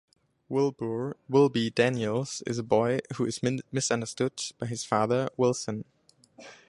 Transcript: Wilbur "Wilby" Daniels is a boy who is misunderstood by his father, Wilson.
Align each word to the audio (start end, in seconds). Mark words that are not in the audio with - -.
Wilbur 0.49 1.15
"Wilby" 1.29 1.69
Daniels 1.69 2.41
is 2.47 2.57
a 2.57 2.63
boy 2.63 3.01
who 3.17 3.25
is 3.27 3.39
misunderstood 3.71 4.33
by 4.57 4.65
his 4.65 4.83
father, 4.83 5.29
Wilson. 5.37 5.85